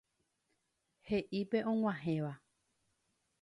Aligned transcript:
He'i 1.09 1.41
pe 1.51 1.59
og̃uahẽva. 1.73 2.33